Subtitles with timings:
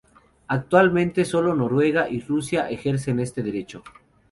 [0.47, 3.83] Actualmente, sólo Noruega y Rusia ejercen este derecho.